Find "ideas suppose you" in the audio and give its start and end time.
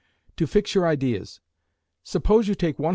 0.87-2.55